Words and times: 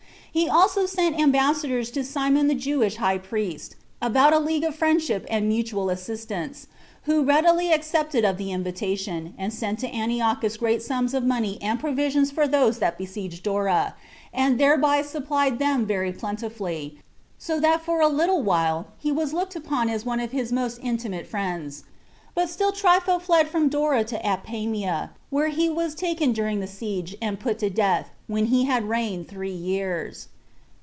He 0.33 0.47
also 0.47 0.85
sent 0.85 1.19
ambassadors 1.19 1.91
to 1.91 2.05
Simon 2.05 2.47
the 2.47 2.55
Jewish 2.55 2.95
high 2.95 3.17
priest, 3.17 3.75
about 4.01 4.31
a 4.31 4.39
league 4.39 4.63
of 4.63 4.73
friendship 4.73 5.25
and 5.29 5.49
mutual 5.49 5.89
assistance; 5.89 6.67
who 7.03 7.21
readily 7.25 7.73
accepted 7.73 8.23
of 8.23 8.37
the 8.37 8.49
invitation, 8.53 9.33
and 9.37 9.51
sent 9.51 9.79
to 9.79 9.93
Antiochus 9.93 10.55
great 10.55 10.81
sums 10.81 11.13
of 11.13 11.25
money 11.25 11.59
and 11.61 11.81
provisions 11.81 12.31
for 12.31 12.47
those 12.47 12.79
that 12.79 12.97
besieged 12.97 13.43
Dora, 13.43 13.93
and 14.33 14.57
thereby 14.57 15.01
supplied 15.01 15.59
them 15.59 15.85
very 15.85 16.13
plentifully, 16.13 16.97
so 17.37 17.59
that 17.59 17.81
for 17.83 17.99
a 17.99 18.07
little 18.07 18.41
while 18.41 18.87
he 18.99 19.11
was 19.11 19.33
looked 19.33 19.57
upon 19.57 19.89
as 19.89 20.05
one 20.05 20.21
of 20.21 20.31
his 20.31 20.49
most 20.53 20.79
intimate 20.81 21.27
friends; 21.27 21.83
but 22.33 22.47
still 22.49 22.71
Trypho 22.71 23.19
fled 23.21 23.49
from 23.49 23.67
Dora 23.67 24.05
to 24.05 24.17
Apamia, 24.25 25.09
where 25.29 25.49
he 25.49 25.67
was 25.67 25.93
taken 25.95 26.31
during 26.31 26.61
the 26.61 26.67
siege, 26.67 27.13
and 27.21 27.37
put 27.37 27.59
to 27.59 27.69
death, 27.69 28.09
when 28.27 28.45
he 28.45 28.63
had 28.63 28.87
reigned 28.87 29.27
three 29.27 29.51
years. 29.51 30.29